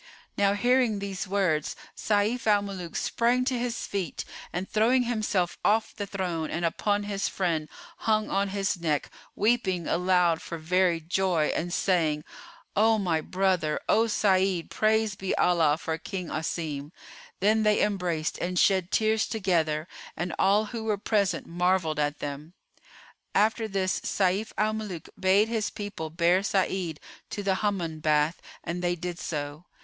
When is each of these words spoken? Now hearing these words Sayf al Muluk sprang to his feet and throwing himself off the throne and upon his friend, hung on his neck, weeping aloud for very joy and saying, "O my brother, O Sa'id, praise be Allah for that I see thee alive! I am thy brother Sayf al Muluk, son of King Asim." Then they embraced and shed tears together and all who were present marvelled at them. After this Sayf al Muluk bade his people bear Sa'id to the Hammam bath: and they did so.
Now 0.35 0.53
hearing 0.55 0.97
these 0.97 1.27
words 1.27 1.75
Sayf 1.95 2.47
al 2.47 2.63
Muluk 2.63 2.95
sprang 2.95 3.45
to 3.45 3.59
his 3.59 3.85
feet 3.85 4.25
and 4.51 4.67
throwing 4.67 5.03
himself 5.03 5.59
off 5.63 5.95
the 5.95 6.07
throne 6.07 6.49
and 6.49 6.65
upon 6.65 7.03
his 7.03 7.29
friend, 7.29 7.69
hung 7.97 8.27
on 8.27 8.49
his 8.49 8.79
neck, 8.79 9.11
weeping 9.35 9.85
aloud 9.87 10.41
for 10.41 10.57
very 10.57 11.01
joy 11.01 11.53
and 11.55 11.71
saying, 11.71 12.23
"O 12.75 12.97
my 12.97 13.21
brother, 13.21 13.79
O 13.87 14.07
Sa'id, 14.07 14.71
praise 14.71 15.13
be 15.13 15.35
Allah 15.37 15.77
for 15.77 15.95
that 15.99 16.01
I 16.31 16.41
see 16.41 16.79
thee 16.79 16.79
alive! 16.79 16.79
I 16.79 16.81
am 16.81 16.81
thy 16.81 16.81
brother 16.81 16.81
Sayf 16.81 16.81
al 16.81 16.81
Muluk, 16.81 16.89
son 16.89 16.89
of 16.89 16.93
King 16.97 17.11
Asim." 17.11 17.39
Then 17.41 17.61
they 17.61 17.83
embraced 17.83 18.37
and 18.41 18.57
shed 18.57 18.91
tears 18.91 19.27
together 19.27 19.87
and 20.17 20.35
all 20.39 20.65
who 20.65 20.83
were 20.85 20.97
present 20.97 21.45
marvelled 21.45 21.99
at 21.99 22.17
them. 22.17 22.55
After 23.35 23.67
this 23.67 23.99
Sayf 24.03 24.51
al 24.57 24.73
Muluk 24.73 25.09
bade 25.19 25.47
his 25.47 25.69
people 25.69 26.09
bear 26.09 26.41
Sa'id 26.41 26.99
to 27.29 27.43
the 27.43 27.57
Hammam 27.61 27.99
bath: 27.99 28.41
and 28.63 28.81
they 28.81 28.95
did 28.95 29.19
so. 29.19 29.65